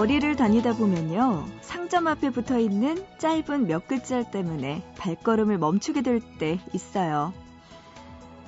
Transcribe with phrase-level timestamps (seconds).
[0.00, 1.44] 거리를 다니다 보면요.
[1.60, 7.34] 상점 앞에 붙어 있는 짧은 몇 글자 때문에 발걸음을 멈추게 될 때 있어요.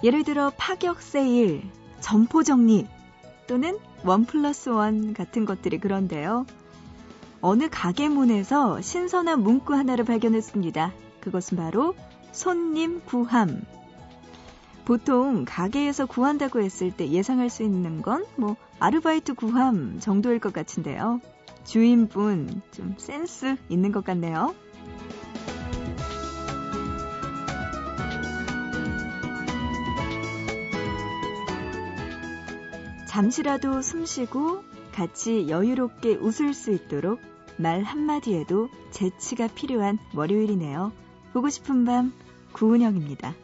[0.03, 1.71] 예를 들어 파격 세일,
[2.01, 2.87] 점포 정리
[3.47, 6.47] 또는 원 플러스 원 같은 것들이 그런데요.
[7.43, 10.91] 어느 가게 문에서 신선한 문구 하나를 발견했습니다.
[11.21, 11.95] 그것은 바로
[12.33, 13.63] 손님 구함.
[14.87, 21.21] 보통 가게에서 구한다고 했을 때 예상할 수 있는 건 뭐 아르바이트 구함 정도일 것 같은데요.
[21.65, 24.55] 주인분 좀 센스 있는 것 같네요.
[33.07, 37.21] 잠시라도 숨 쉬고 같이 여유롭게 웃을 수 있도록
[37.59, 40.93] 말 한마디에도 재치가 필요한 월요일이네요.
[41.33, 42.13] 보고 싶은 밤
[42.53, 43.35] 구은영입니다.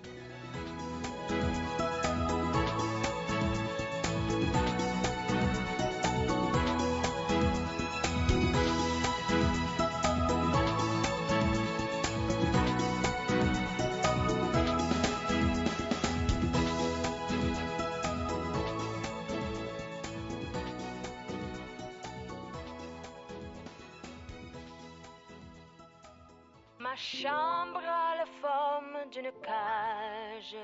[26.98, 30.56] Chambre a la forme d'une cage.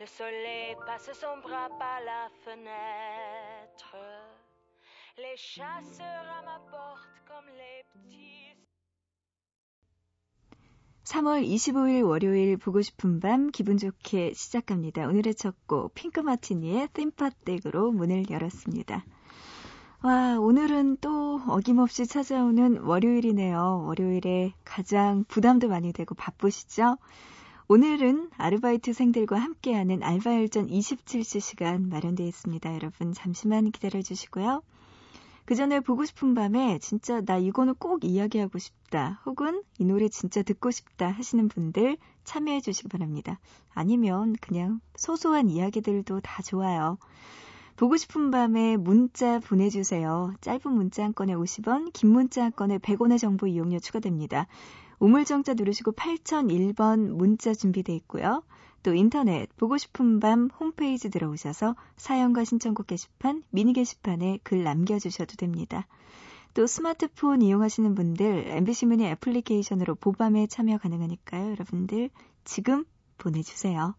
[0.00, 3.96] Le soleil passe son bras par la fenêtre.
[5.18, 8.56] Les chasseurs à ma porte comme les petits.
[11.04, 15.06] 3월 25일 월요일 보고 싶은 밤 기분 좋게 시작합니다.
[15.06, 19.04] 오늘의 첫 곡 핑크 마티니의 띵파댁으로 문을 열었습니다.
[20.04, 23.84] 와, 오늘은 또 어김없이 찾아오는 월요일이네요.
[23.86, 26.96] 월요일에 가장 부담도 많이 되고 바쁘시죠?
[27.68, 32.74] 오늘은 아르바이트생들과 함께하는 알바일전 27시 시간 마련되어 있습니다.
[32.74, 34.64] 여러분 잠시만 기다려 주시고요.
[35.44, 39.20] 그 전에 보고 싶은 밤에 진짜 나 이거는 꼭 이야기하고 싶다.
[39.24, 43.38] 혹은 이 노래 진짜 듣고 싶다 하시는 분들 참여해 주시기 바랍니다.
[43.72, 46.98] 아니면 그냥 소소한 이야기들도 다 좋아요.
[47.82, 50.34] 보고 싶은 밤에 문자 보내주세요.
[50.40, 54.46] 짧은 문자 한 건에 50원, 긴 문자 한 건에 100원의 정보 이용료 추가됩니다.
[55.00, 58.44] 우물정자 누르시고 8001번 문자 준비돼 있고요.
[58.84, 65.88] 또 인터넷 보고 싶은 밤 홈페이지 들어오셔서 사연과 신청곡 게시판, 미니 게시판에 글 남겨주셔도 됩니다.
[66.54, 71.50] 또 스마트폰 이용하시는 분들 MBC 미니 애플리케이션으로 보밤에 참여 가능하니까요.
[71.50, 72.10] 여러분들
[72.44, 72.84] 지금
[73.18, 73.96] 보내주세요.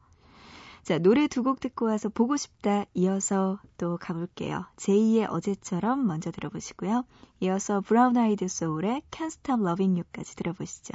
[0.83, 4.65] 자, 노래 두 곡 듣고 와서 보고 싶다 이어서 또 가볼게요.
[4.75, 7.05] 제2의 어제처럼 먼저 들어보시고요.
[7.39, 10.93] 이어서 브라운 아이드 소울의 Can't Stop Loving You까지 들어보시죠.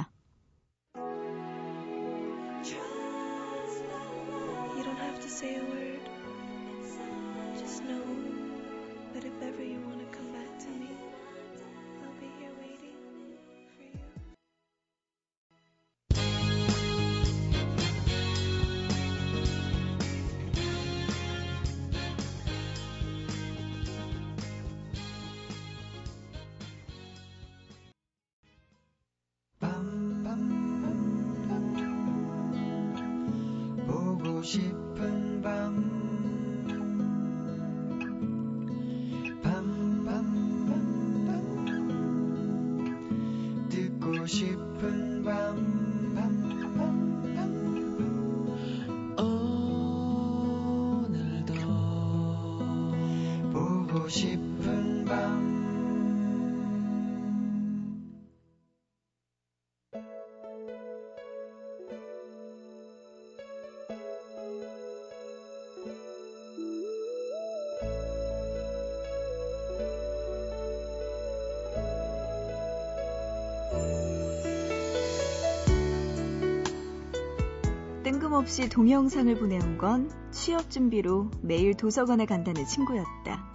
[78.29, 83.51] 뜬금없이 동영상을 보내온 건 취업 준비로 매일 도서관에 간다는 친구였다.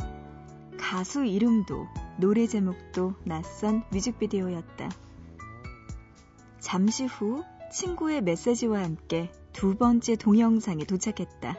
[0.77, 1.87] 가수 이름도
[2.19, 4.91] 노래 제목도 낯선 뮤직비디오였다.
[6.59, 11.57] 잠시 후 친구의 메시지와 함께 두 번째 동영상이 도착했다.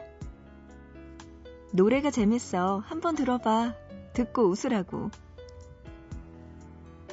[1.72, 2.82] 노래가 재밌어.
[2.84, 3.74] 한번 들어봐.
[4.12, 5.10] 듣고 웃으라고.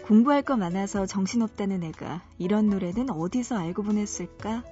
[0.05, 4.63] 공부할 거 많아서 정신없다는 애가 이런 노래는 어디서 알고 보냈을까?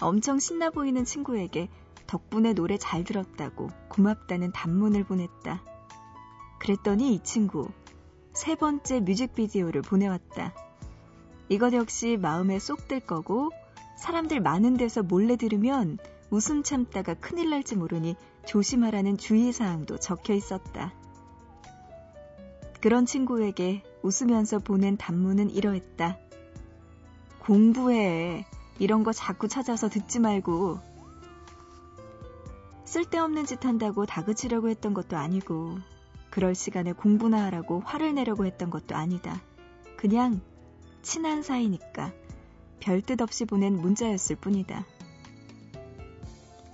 [0.00, 1.68] 엄청 신나 보이는 친구에게
[2.06, 5.62] 덕분에 노래 잘 들었다고 고맙다는 단문을 보냈다.
[6.58, 7.68] 그랬더니 이 친구
[8.32, 10.54] 세 번째 뮤직비디오를 보내왔다.
[11.48, 13.50] 이것 역시 마음에 쏙 들 거고
[13.96, 15.98] 사람들 많은 데서 몰래 들으면
[16.30, 18.16] 웃음 참다가 큰일 날지 모르니
[18.46, 20.92] 조심하라는 주의사항도 적혀 있었다.
[22.80, 26.18] 그런 친구에게 웃으면서 보낸 단문은 이러했다.
[27.40, 28.44] 공부해.
[28.78, 30.80] 이런 거 자꾸 찾아서 듣지 말고.
[32.84, 35.78] 쓸데없는 짓 한다고 다그치려고 했던 것도 아니고,
[36.30, 39.40] 그럴 시간에 공부나 하라고 화를 내려고 했던 것도 아니다.
[39.96, 40.40] 그냥
[41.02, 42.12] 친한 사이니까
[42.80, 44.84] 별 뜻 없이 보낸 문자였을 뿐이다.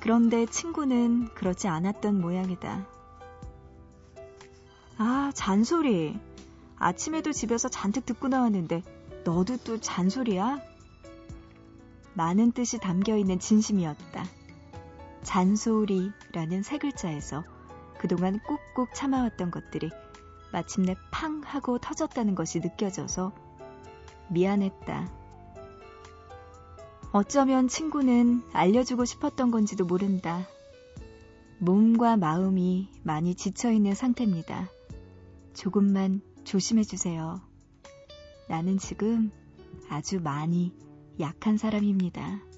[0.00, 2.86] 그런데 친구는 그렇지 않았던 모양이다.
[4.98, 6.18] 아, 잔소리.
[6.76, 8.82] 아침에도 집에서 잔뜩 듣고 나왔는데
[9.24, 10.71] 너도 또 잔소리야?
[12.14, 14.24] 많은 뜻이 담겨 있는 진심이었다.
[15.22, 17.44] 잔소리라는 세 글자에서
[17.98, 19.90] 그동안 꾹꾹 참아왔던 것들이
[20.52, 23.32] 마침내 팡 하고 터졌다는 것이 느껴져서
[24.30, 25.10] 미안했다.
[27.12, 30.46] 어쩌면 친구는 알려주고 싶었던 건지도 모른다.
[31.58, 34.68] 몸과 마음이 많이 지쳐있는 상태입니다.
[35.54, 37.40] 조금만 조심해주세요.
[38.48, 39.30] 나는 지금
[39.88, 40.74] 아주 많이
[41.20, 42.51] 약한 사람입니다.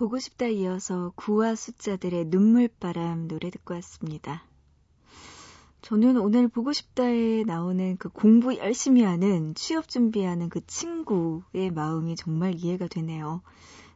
[0.00, 4.42] 보고 싶다 이어서 구와 숫자들의 눈물바람 노래 듣고 왔습니다.
[5.82, 12.54] 저는 오늘 보고 싶다에 나오는 그 공부 열심히 하는 취업 준비하는 그 친구의 마음이 정말
[12.54, 13.42] 이해가 되네요.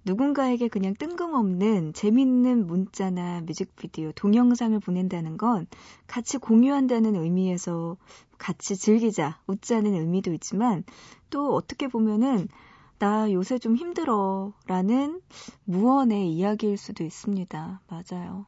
[0.04, 5.66] 누군가에게 그냥 뜬금없는 재밌는 문자나 뮤직비디오, 동영상을 보낸다는 건
[6.06, 7.96] 같이 공유한다는 의미에서
[8.36, 10.84] 같이 즐기자, 웃자는 의미도 있지만
[11.30, 12.48] 또 어떻게 보면은
[12.98, 15.20] 나 요새 좀 힘들어 라는
[15.64, 17.80] 무언의 이야기일 수도 있습니다.
[17.86, 18.46] 맞아요.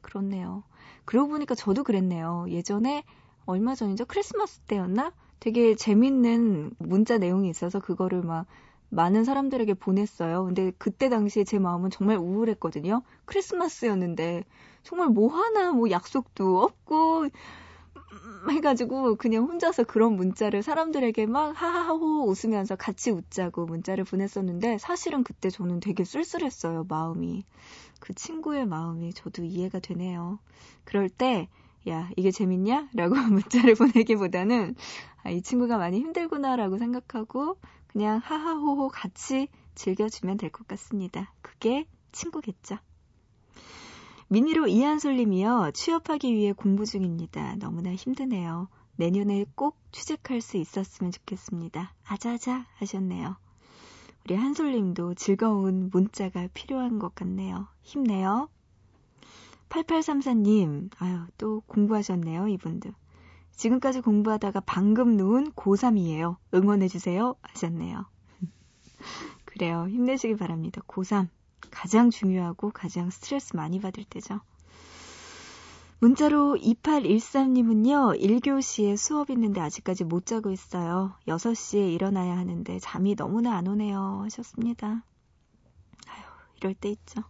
[0.00, 0.62] 그렇네요.
[1.04, 2.46] 그러고 보니까 저도 그랬네요.
[2.48, 3.04] 예전에
[3.44, 4.06] 얼마 전이죠?
[4.06, 5.12] 크리스마스 때였나?
[5.40, 8.46] 되게 재밌는 문자 내용이 있어서 그거를 막
[8.88, 10.44] 많은 사람들에게 보냈어요.
[10.44, 13.02] 근데 그때 당시에 제 마음은 정말 우울했거든요.
[13.24, 14.44] 크리스마스였는데
[14.82, 17.28] 정말 뭐 하나 뭐 약속도 없고
[18.24, 25.24] 음, 해가지고 그냥 혼자서 그런 문자를 사람들에게 막 하하호 웃으면서 같이 웃자고 문자를 보냈었는데 사실은
[25.24, 26.84] 그때 저는 되게 쓸쓸했어요.
[26.88, 27.44] 마음이.
[28.00, 30.38] 그 친구의 마음이 저도 이해가 되네요.
[30.84, 31.48] 그럴 때
[31.88, 32.90] 야, 이게 재밌냐?
[32.94, 33.14] 라고
[33.70, 34.74] 문자를 보내기보다는,
[35.22, 37.58] 아, 이 친구가 많이 힘들구나라고 생각하고,
[37.88, 41.32] 그냥 하하호호 같이 즐겨주면 될 것 같습니다.
[41.42, 42.78] 그게 친구겠죠.
[44.28, 45.70] 미니로 이한솔 님이요.
[45.72, 47.56] 취업하기 위해 공부 중입니다.
[47.56, 48.68] 너무나 힘드네요.
[48.96, 51.94] 내년에 꼭 취직할 수 있었으면 좋겠습니다.
[52.04, 53.36] 아자아자 하셨네요.
[54.24, 57.68] 우리 한솔 님도 즐거운 문자가 필요한 것 같네요.
[57.82, 58.48] 힘내요.
[59.68, 62.92] 8834님, 아유, 또 공부하셨네요, 이분들.
[63.54, 66.36] 지금까지 공부하다가 방금 누운 고3이에요.
[66.52, 67.36] 응원해주세요.
[67.42, 68.06] 하셨네요.
[69.44, 69.86] 그래요.
[69.88, 70.82] 힘내시길 바랍니다.
[70.88, 71.28] 고3.
[71.70, 74.40] 가장 중요하고 가장 스트레스 많이 받을 때죠.
[75.98, 81.14] 문자로 2813님은요, 1교시에 수업 있는데 아직까지 못 자고 있어요.
[81.26, 84.20] 6시에 일어나야 하는데 잠이 너무나 안 오네요.
[84.24, 85.02] 하셨습니다.
[86.06, 86.22] 아휴,
[86.58, 87.22] 이럴 때 있죠.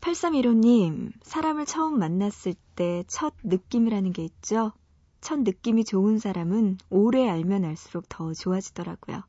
[0.00, 4.72] 8315님, 사람을 처음 만났을 때 첫 느낌이라는 게 있죠?
[5.20, 9.22] 첫 느낌이 좋은 사람은 오래 알면 알수록 더 좋아지더라고요.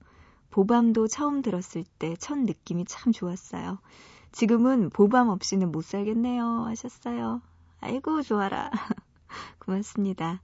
[0.55, 3.77] 보밤도 처음 들었을 때 첫 느낌이 참 좋았어요.
[4.31, 6.45] 지금은 보밤 없이는 못 살겠네요.
[6.67, 7.41] 하셨어요.
[7.81, 8.71] 아이고, 좋아라.
[9.59, 10.41] 고맙습니다.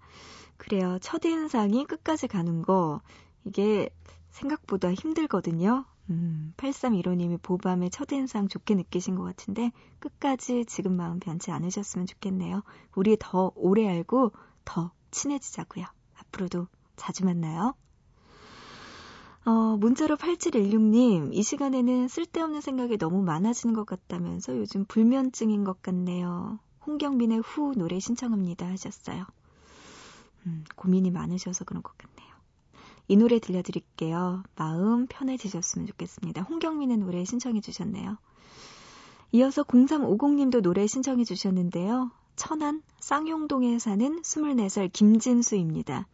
[0.57, 0.99] 그래요.
[0.99, 2.99] 첫인상이 끝까지 가는 거,
[3.45, 3.89] 이게
[4.31, 5.85] 생각보다 힘들거든요.
[6.09, 12.63] 음, 8315님이 보밤의 첫인상 좋게 느끼신 것 같은데, 끝까지 지금 마음 변치 않으셨으면 좋겠네요.
[12.95, 14.33] 우리 더 오래 알고
[14.65, 15.85] 더 친해지자고요.
[16.19, 17.75] 앞으로도 자주 만나요.
[19.43, 26.60] 어, 문자로 8716님, 이 시간에는 쓸데없는 생각이 너무 많아지는 것 같다면서 요즘 불면증인 것 같네요.
[26.86, 29.25] 홍경민의 후 노래 신청합니다 하셨어요.
[30.45, 32.31] 음, 고민이 많으셔서 그런 것 같네요.
[33.07, 34.43] 이 노래 들려드릴게요.
[34.55, 36.43] 마음 편해지셨으면 좋겠습니다.
[36.43, 38.17] 홍경민의 노래 신청해 주셨네요.
[39.33, 42.12] 이어서 0350님도 노래 신청해 주셨는데요.
[42.36, 46.07] 천안 쌍용동에 사는 24살 김진수입니다.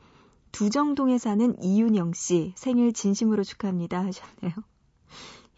[0.57, 4.53] 두정동에 사는 이윤영 씨 생일 진심으로 축하합니다 하셨네요.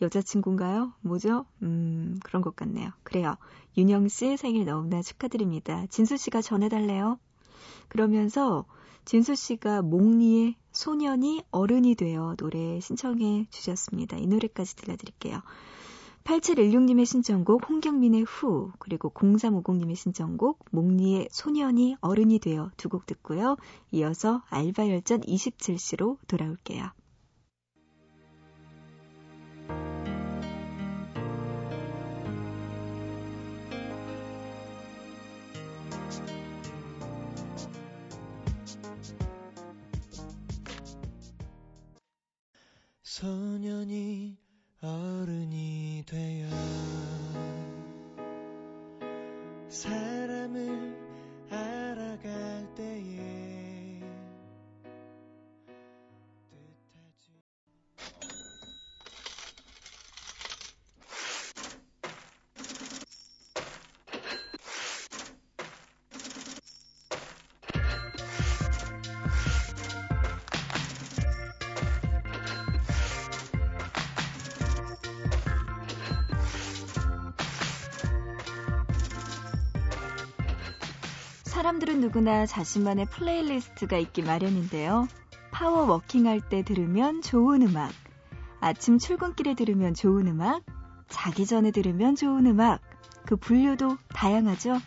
[0.01, 0.91] 여자친구인가요?
[0.99, 1.45] 뭐죠?
[1.61, 2.91] 음, 그런 것 같네요.
[3.03, 3.37] 그래요.
[3.77, 5.85] 윤영 씨 생일 너무나 축하드립니다.
[5.89, 7.17] 진수 씨가 전해달래요.
[7.87, 8.65] 그러면서
[9.05, 14.17] 진수 씨가 몽니의 소년이 어른이 되어 노래 신청해 주셨습니다.
[14.17, 15.41] 이 노래까지 들려드릴게요.
[16.23, 23.57] 8716님의 신청곡 홍경민의 후 그리고 0350님의 신청곡 몽니의 소년이 어른이 되어 두 곡 듣고요.
[23.91, 26.91] 이어서 알바열전 27시로 돌아올게요.
[43.03, 44.48] 소년이
[44.81, 46.47] 어른이 되어
[49.67, 50.97] 사람을
[51.51, 51.88] 알
[81.59, 85.09] 사람들은 누구나 자신만의 플레이리스트가 있기 마련인데요.
[85.51, 87.91] power walking할 때 들으면 좋은 음악,
[88.61, 90.63] 아침 출근길에 들으면 좋은 음악,
[91.09, 92.79] 자기 전에 들으면 좋은 음악,
[93.25, 94.79] 그 분류도 다양하죠?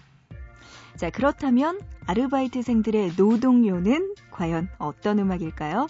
[0.96, 5.88] 자, 그렇다면 아르바이트생들의 노동요는 과연 어떤 음악일까요?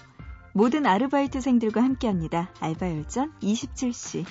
[0.53, 2.51] 모든 아르바이트생들과 함께 합니다.
[2.59, 4.25] 알바열전 27시.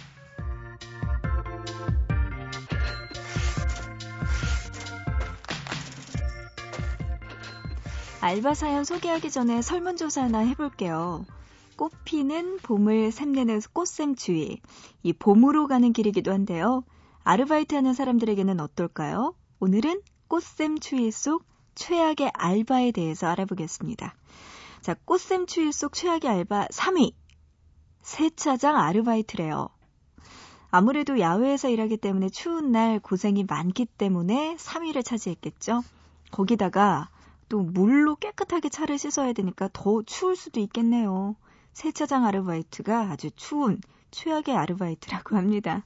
[8.32, 11.26] 알바 사연 소개하기 전에 설문조사 하나 해볼게요.
[11.76, 14.62] 꽃피는 봄을 샘내는 꽃샘 추위.
[15.04, 16.86] 이 봄으로 가는 길이기도 한데요.
[17.26, 19.36] 아르바이트 하는 사람들에게는 어떨까요?
[19.60, 21.44] 오늘은 꽃샘 추위 속
[21.76, 24.16] 최악의 알바에 대해서 알아보겠습니다.
[24.80, 27.14] 자, 꽃샘 추위 속 최악의 알바 3위.
[28.02, 29.68] 세차장 아르바이트래요.
[30.70, 35.84] 아무래도 야외에서 일하기 때문에 추운 날 고생이 많기 때문에 3위를 차지했겠죠.
[36.32, 37.10] 거기다가
[37.52, 41.36] 또 물로 깨끗하게 차를 씻어야 되니까 더 추울 수도 있겠네요.
[41.74, 43.82] 세차장 아르바이트가 아주 추운
[44.12, 45.86] 최악의 아르바이트라고 합니다.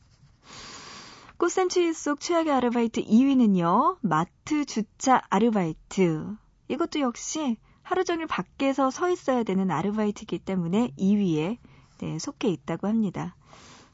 [1.37, 3.97] 꽃샘추위 속 최악의 아르바이트 2위는요.
[4.01, 6.35] 마트 주차 아르바이트.
[6.67, 11.57] 이것도 역시 하루 종일 밖에서 서 있어야 되는 아르바이트이기 때문에 2위에
[11.97, 13.35] 네, 속해 있다고 합니다.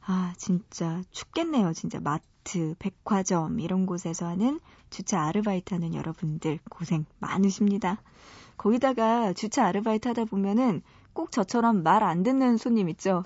[0.01, 1.71] 아, 진짜 춥겠네요.
[1.71, 4.59] 진짜 마트, 백화점 이런 곳에서 하는
[4.91, 8.01] 주차 아르바이트 하는 여러분들 고생 많으십니다.
[8.57, 10.83] 거기다가 주차 아르바이트 하다 보면은
[11.13, 13.23] 꼭 저처럼 말 안 듣는 손님 있죠.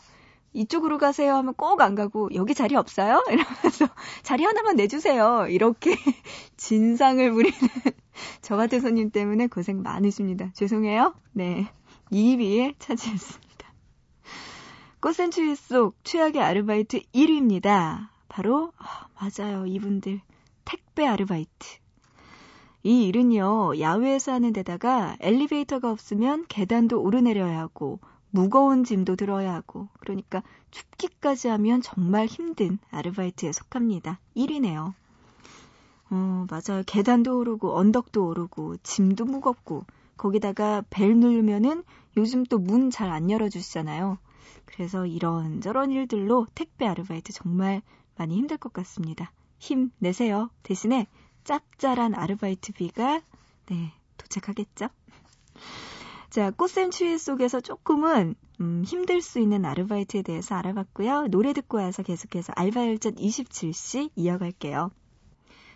[0.53, 3.21] 이쪽으로 가세요 하면 꼭 안 가고 여기 자리 없어요?
[3.29, 3.89] 이러면서
[4.23, 5.47] 자리 하나만 내주세요.
[5.49, 5.97] 이렇게
[6.55, 7.57] 진상을 부리는
[8.41, 10.51] 저 같은 손님 때문에 고생 많으십니다.
[10.53, 11.13] 죄송해요.
[11.33, 11.67] 네.
[12.13, 13.45] 2위에 차지했습니다.
[15.01, 18.07] 꽃샘추위 속 최악의 아르바이트 1위입니다.
[18.29, 19.65] 바로 아, 맞아요.
[19.65, 20.21] 이분들
[20.65, 21.79] 택배 아르바이트.
[22.83, 27.99] 이 일은요, 야외에서 하는 데다가 엘리베이터가 없으면 계단도 오르내려야 하고,
[28.31, 34.19] 무거운 짐도 들어야 하고, 그러니까 춥기까지 하면 정말 힘든 아르바이트에 속합니다.
[34.35, 34.93] 1위네요.
[36.11, 36.83] 어, 맞아요.
[36.85, 39.85] 계단도 오르고, 언덕도 오르고, 짐도 무겁고,
[40.17, 41.83] 거기다가 벨 누르면은
[42.17, 44.17] 요즘 또 문 잘 안 열어주시잖아요.
[44.65, 47.81] 그래서 이런저런 일들로 택배 아르바이트 정말
[48.17, 49.31] 많이 힘들 것 같습니다.
[49.65, 50.51] 힘 내세요.
[50.61, 51.07] 대신에
[51.43, 53.21] 짭짤한 아르바이트비가
[53.67, 54.89] 네, 도착하겠죠?
[56.29, 61.27] 자, 꽃샘 추위 속에서 조금은 음, 힘들 수 있는 아르바이트에 대해서 알아봤고요.
[61.29, 64.91] 노래 듣고 와서 계속해서 알바열전 27시 이어갈게요.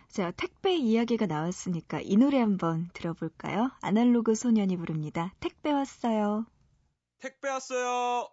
[0.10, 3.72] 자, 택배 이야기가 나왔으니까 이 노래 한번 들어볼까요?
[3.82, 5.34] 아날로그 소년이 부릅니다.
[5.40, 6.46] 택배 왔어요.
[7.20, 8.30] 택배 왔어요.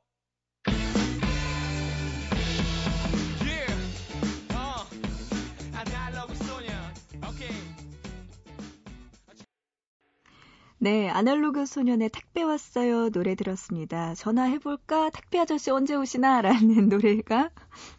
[10.87, 14.15] 네, 아날로그 소년의 택배 왔어요 노래 들었습니다.
[14.15, 15.11] 전화해볼까?
[15.11, 16.43] 택배 아저씨 언제 오시나?
[16.43, 17.51] 라는 노래가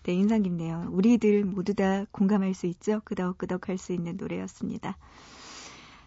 [0.03, 0.87] 네, 인상 깊네요.
[0.93, 3.01] 우리들 모두 다 공감할 수 있죠?
[3.03, 4.97] 끄덕끄덕 할 수 있는 노래였습니다.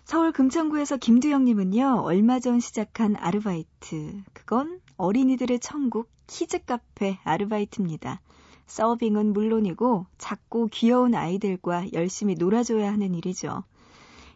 [0.06, 4.22] 서울 금천구에서 김두영님은요, 얼마 전 시작한 아르바이트.
[4.32, 8.22] 그건 어린이들의 천국 키즈 카페 아르바이트입니다.
[8.68, 13.64] 서빙은 물론이고 작고 귀여운 아이들과 열심히 놀아줘야 하는 일이죠.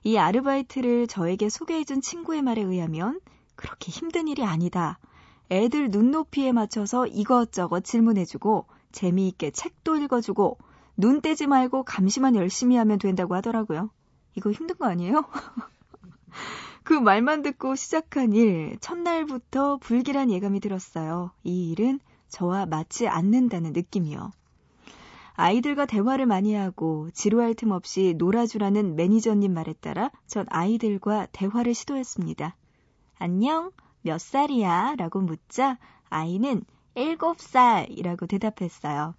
[0.05, 3.21] 이 아르바이트를 저에게 소개해준 친구의 말에 의하면
[3.57, 4.99] 그렇게 힘든 일이 아니다.
[5.51, 10.59] 애들 눈높이에 맞춰서 이것저것 질문해주고 재미있게 책도 읽어주고
[10.99, 13.91] 눈 떼지 말고 감시만 열심히 하면 된다고 하더라고요.
[14.37, 15.25] 이거 힘든 거 아니에요?
[16.85, 21.31] 그 말만 듣고 시작한 일, 첫날부터 불길한 예감이 들었어요.
[21.43, 24.33] 이 일은 저와 맞지 않는다는 느낌이요.
[25.37, 32.57] 아이들과 대화를 많이 하고 지루할 틈 없이 놀아주라는 매니저님 말에 따라 전 아이들과 대화를 시도했습니다.
[33.19, 33.73] 안녕,
[34.03, 34.95] 몇 살이야?
[34.97, 36.63] 라고 묻자 아이는
[36.95, 39.15] 7살이라고 대답했어요.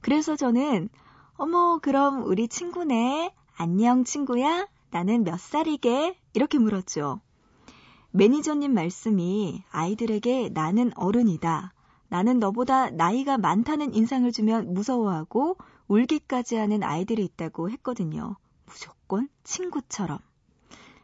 [0.00, 0.88] 그래서 저는
[1.34, 3.34] 어머, 그럼 우리 친구네.
[3.56, 4.66] 안녕, 친구야.
[4.90, 6.18] 나는 몇 살이게?
[6.32, 7.20] 이렇게 물었죠.
[8.12, 11.74] 매니저님 말씀이 아이들에게 나는 어른이다.
[12.08, 15.56] 나는 너보다 나이가 많다는 인상을 주면 무서워하고
[15.88, 18.36] 울기까지 하는 아이들이 있다고 했거든요.
[18.66, 20.18] 무조건 친구처럼.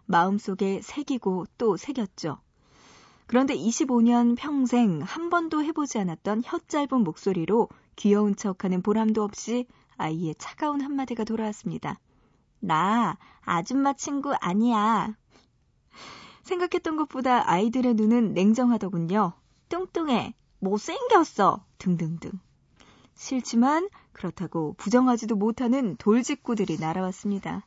[0.07, 2.39] 마음속에 새기고 또 새겼죠.
[3.27, 9.67] 그런데 25년 평생 한 번도 해보지 않았던 혀 짧은 목소리로 귀여운 척하는 보람도 없이
[9.97, 11.99] 아이의 차가운 한마디가 돌아왔습니다.
[12.59, 15.17] 나 아줌마 친구 아니야.
[16.43, 19.33] 생각했던 것보다 아이들의 눈은 냉정하더군요.
[19.69, 22.31] 뚱뚱해, 못생겼어 등등등.
[23.15, 27.67] 싫지만 그렇다고 부정하지도 못하는 돌직구들이 날아왔습니다.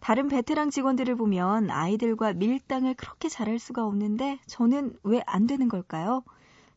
[0.00, 6.24] 다른 베테랑 직원들을 보면 아이들과 밀당을 그렇게 잘할 수가 없는데 저는 왜 안 되는 걸까요?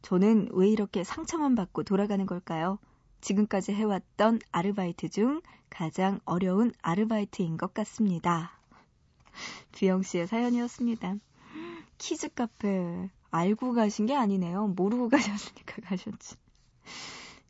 [0.04, 2.78] 저는 왜 이렇게 상처만 받고 돌아가는 걸까요?
[3.22, 8.52] 지금까지 해왔던 아르바이트 중 가장 어려운 아르바이트인 것 같습니다.
[9.72, 11.16] 주영 씨의 사연이었습니다.
[11.98, 14.68] 키즈 카페 알고 가신 게 아니네요.
[14.68, 16.36] 모르고 가셨으니까 가셨지.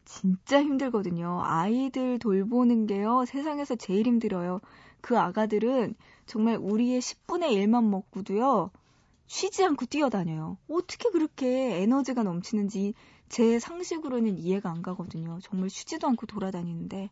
[0.06, 1.42] 진짜 힘들거든요.
[1.44, 3.26] 아이들 돌보는 게요.
[3.26, 4.62] 세상에서 제일 힘들어요.
[5.02, 8.72] 그 아가들은 정말 우리의 10분의 1만 먹고도요.
[9.28, 10.58] 쉬지 않고 뛰어다녀요.
[10.70, 12.94] 어떻게 그렇게 에너지가 넘치는지
[13.28, 15.40] 제 상식으로는 이해가 안 가거든요.
[15.42, 17.10] 정말 쉬지도 않고 돌아다니는데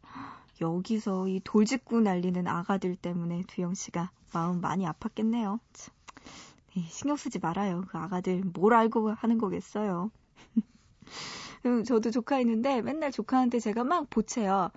[0.62, 5.60] 여기서 이 돌직구 날리는 아가들 때문에 두영 씨가 마음 많이 아팠겠네요.
[5.74, 5.94] 참.
[6.88, 7.84] 신경 쓰지 말아요.
[7.90, 10.12] 그 아가들 뭘 알고 하는 거겠어요.
[11.86, 14.72] 저도 조카 있는데 맨날 조카한테 제가 막 보채요.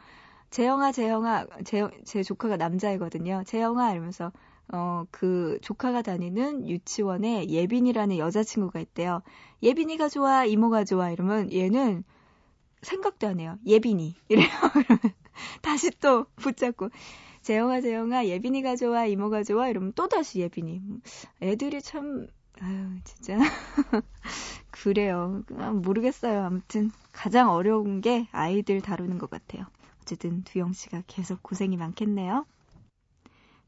[0.50, 3.42] 재영아, 재영아, 제, 제 조카가 남자이거든요.
[3.44, 4.33] 재영아 이러면서
[4.72, 9.22] 어, 그 조카가 다니는 유치원에 예빈이라는 여자친구가 있대요.
[9.62, 12.04] 예빈이가 좋아, 이모가 좋아 이러면 얘는
[12.83, 13.59] 생각도 안 해요.
[13.66, 14.48] 예빈이 이래요.
[15.62, 16.90] 다시 또 붙잡고
[17.44, 20.83] 재영아, 재영아, 예빈이가 좋아, 이모가 좋아, 이러면 또다시 예빈이.
[21.42, 22.26] 애들이 참,
[22.61, 23.38] 아유, 진짜.
[24.70, 25.42] 그래요.
[25.83, 26.44] 모르겠어요.
[26.44, 29.66] 아무튼, 가장 어려운 게 아이들 다루는 것 같아요.
[30.02, 32.46] 어쨌든, 두영 씨가 계속 고생이 많겠네요.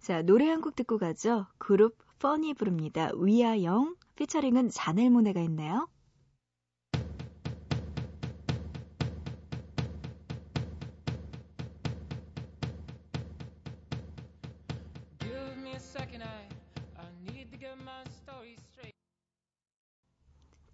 [0.00, 1.46] 자, 노래 한 곡 듣고 가죠.
[1.58, 3.10] 그룹 퍼니 부릅니다.
[3.16, 5.88] 위아영, 피처링은 자넬 모네가 있네요.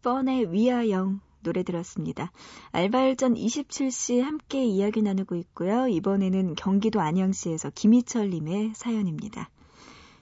[0.02, 2.32] 뻔의 위아영 노래 들었습니다.
[2.72, 5.88] 알바일전 27시 함께 이야기 나누고 있고요.
[5.88, 9.48] 이번에는 경기도 안양시에서 김희철님의 사연입니다.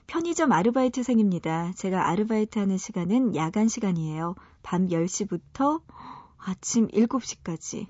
[0.07, 1.73] 편의점 아르바이트생입니다.
[1.75, 4.35] 제가 아르바이트 하는 시간은 야간 시간이에요.
[4.61, 5.81] 밤 10시부터
[6.37, 7.87] 아침 7시까지.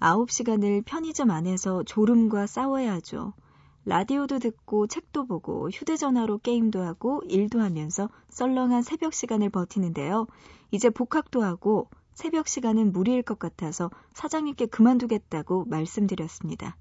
[0.00, 3.32] 9시간을 편의점 안에서 졸음과 싸워야 하죠.
[3.84, 10.26] 라디오도 듣고 책도 보고 휴대전화로 게임도 하고 일도 하면서 썰렁한 새벽 시간을 버티는데요.
[10.70, 16.76] 이제 복학도 하고 새벽 시간은 무리일 것 같아서 사장님께 그만두겠다고 말씀드렸습니다.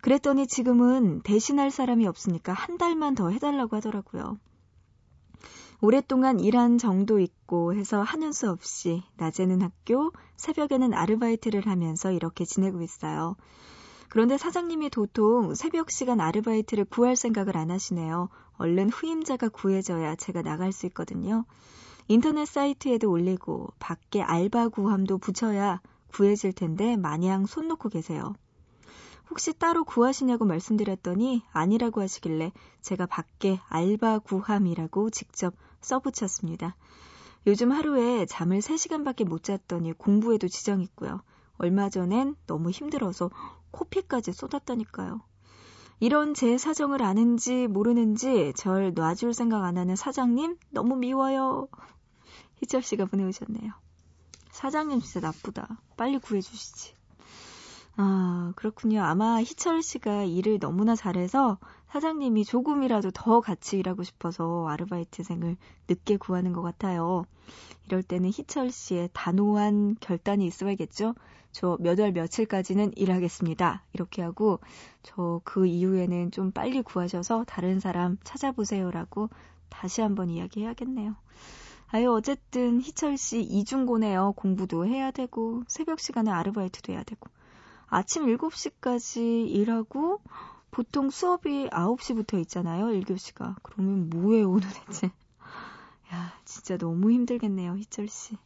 [0.00, 4.38] 그랬더니 지금은 대신할 사람이 없으니까 한 달만 더 해달라고 하더라고요.
[5.80, 12.80] 오랫동안 일한 정도 있고 해서 하는 수 없이 낮에는 학교, 새벽에는 아르바이트를 하면서 이렇게 지내고
[12.80, 13.36] 있어요.
[14.08, 18.30] 그런데 사장님이 도통 새벽 시간 아르바이트를 구할 생각을 안 하시네요.
[18.56, 21.44] 얼른 후임자가 구해져야 제가 나갈 수 있거든요.
[22.08, 28.34] 인터넷 사이트에도 올리고 밖에 알바 구함도 붙여야 구해질 텐데 마냥 손 놓고 계세요.
[29.28, 36.76] 혹시 따로 구하시냐고 말씀드렸더니 아니라고 하시길래 제가 밖에 알바 구함이라고 직접 써붙였습니다.
[37.48, 41.22] 요즘 하루에 잠을 3시간밖에 못 잤더니 공부에도 지장 있고요.
[41.58, 43.30] 얼마 전엔 너무 힘들어서
[43.72, 45.20] 코피까지 쏟았다니까요.
[45.98, 51.68] 이런 제 사정을 아는지 모르는지 절 놔줄 생각 안 하는 사장님 너무 미워요.
[52.56, 53.72] 희철 씨가 보내오셨네요.
[54.50, 55.80] 사장님 진짜 나쁘다.
[55.96, 56.94] 빨리 구해주시지.
[57.98, 59.02] 아, 그렇군요.
[59.02, 65.56] 아마 희철 씨가 일을 너무나 잘해서 사장님이 조금이라도 더 같이 일하고 싶어서 아르바이트생을
[65.88, 67.24] 늦게 구하는 것 같아요.
[67.86, 71.14] 이럴 때는 희철 씨의 단호한 결단이 있어야겠죠?
[71.52, 73.82] 저 몇 월 며칠까지는 일하겠습니다.
[73.94, 74.60] 이렇게 하고
[75.02, 79.30] 저 그 이후에는 좀 빨리 구하셔서 다른 사람 찾아보세요라고
[79.70, 81.14] 다시 한번 이야기해야겠네요.
[81.88, 84.34] 아유, 어쨌든 희철 씨 이중고네요.
[84.36, 87.30] 공부도 해야 되고, 새벽 시간에 아르바이트도 해야 되고.
[87.86, 90.20] 아침 7시까지 일하고,
[90.70, 93.56] 보통 수업이 9시부터 있잖아요, 1교시가.
[93.62, 95.10] 그러면 뭐예요, 오늘 대체?
[96.12, 98.36] 야, 진짜 너무 힘들겠네요, 희철 씨.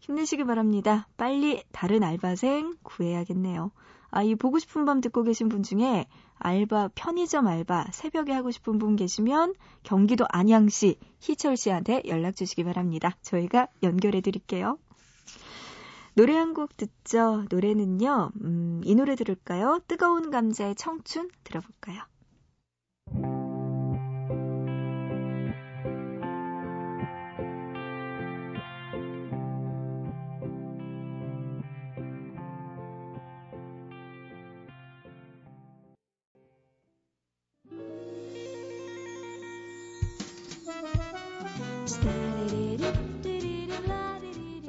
[0.00, 1.08] 힘내시길 바랍니다.
[1.16, 3.72] 빨리 다른 알바생 구해야겠네요.
[4.10, 6.06] 아, 이 보고 싶은 밤 듣고 계신 분 중에
[6.38, 13.16] 알바, 편의점 알바, 새벽에 하고 싶은 분 계시면 경기도 안양시 희철 씨한테 연락 주시기 바랍니다.
[13.22, 14.78] 저희가 연결해 드릴게요.
[16.14, 17.44] 노래 한 곡 듣죠.
[17.48, 19.80] 노래는요, 음, 이 노래 들을까요?
[19.86, 22.02] 뜨거운 감자의 청춘 들어볼까요?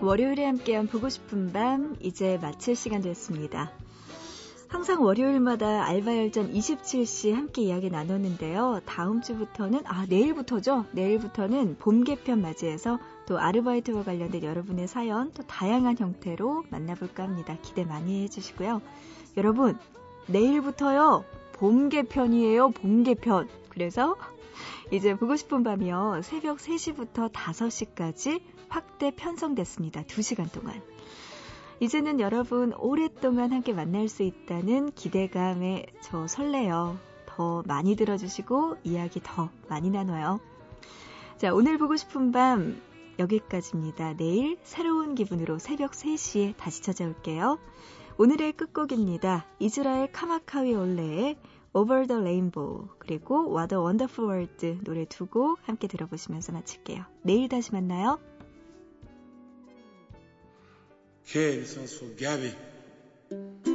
[0.01, 3.71] 월요일에 함께한 보고 싶은 밤 이제 마칠 시간 됐습니다.
[4.69, 8.81] 항상 월요일마다 알바열전 27시 함께 이야기 나눴는데요.
[8.85, 10.85] 다음 주부터는 아 내일부터죠.
[10.93, 17.57] 내일부터는 봄 개편 맞이해서 또 아르바이트와 관련된 여러분의 사연 또 다양한 형태로 만나볼까 합니다.
[17.62, 18.81] 기대 많이 해주시고요.
[19.38, 19.77] 여러분
[20.27, 22.69] 내일부터요 봄 개편이에요.
[22.69, 23.49] 봄 개편.
[23.69, 24.15] 그래서
[24.91, 26.21] 이제 보고 싶은 밤이요.
[26.23, 30.04] 새벽 3시부터 5시까지 확대 편성됐습니다.
[30.04, 30.82] 2시간 동안.
[31.80, 36.97] 이제는 여러분 오랫동안 함께 만날 수 있다는 기대감에 저 설레요.
[37.28, 40.39] 더 많이 들어주시고 이야기 더 많이 나눠요.
[41.38, 42.82] 자, 오늘 보고 싶은 밤
[43.19, 44.15] 여기까지입니다.
[44.17, 47.60] 내일 새로운 기분으로 새벽 3시에 다시 찾아올게요.
[48.17, 49.45] 오늘의 끝곡입니다.
[49.60, 51.38] 이스라엘 카마카위 올레의
[51.73, 57.05] Over the Rainbow 그리고 What a Wonderful World 노래 두 곡 함께 들어보시면서 마칠게요.
[57.23, 58.19] 내일 다시 만나요.
[61.23, 63.68] Che so su Gabi.